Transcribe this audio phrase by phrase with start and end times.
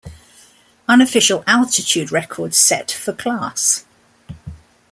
[0.87, 3.85] Unofficial altitude record set for class.